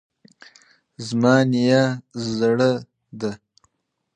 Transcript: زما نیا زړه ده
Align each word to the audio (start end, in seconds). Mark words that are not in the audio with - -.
زما 1.07 1.35
نیا 1.51 1.83
زړه 2.39 2.71
ده 3.19 3.31